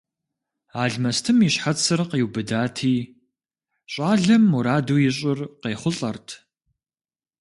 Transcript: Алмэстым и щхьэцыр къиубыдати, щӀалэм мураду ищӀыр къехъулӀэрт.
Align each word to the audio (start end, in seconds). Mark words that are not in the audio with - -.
Алмэстым 0.81 1.37
и 1.47 1.49
щхьэцыр 1.53 1.99
къиубыдати, 2.09 2.97
щӀалэм 3.91 4.43
мураду 4.51 4.99
ищӀыр 5.07 5.39
къехъулӀэрт. 5.61 6.27